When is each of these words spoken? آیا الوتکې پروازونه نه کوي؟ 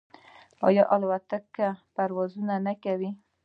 آیا 0.67 0.83
الوتکې 0.93 1.67
پروازونه 1.95 2.55
نه 2.65 2.73
کوي؟ 2.83 3.09